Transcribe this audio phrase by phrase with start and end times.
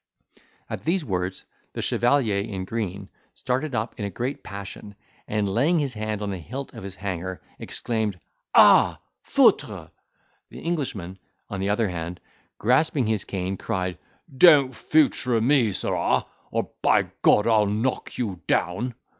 [0.67, 4.95] At these words, the chevalier in green started up in a great passion,
[5.27, 8.19] and laying his hand on the hilt of his hanger, exclaimed,
[8.55, 8.99] "Ah!
[9.21, 9.91] foutre!"
[10.49, 11.19] The Englishman
[11.51, 12.19] on the other hand,
[12.57, 13.99] grasping his cane cried,
[14.35, 18.95] "Don't foutre me, sirrah, or by G—d I'll knock you down."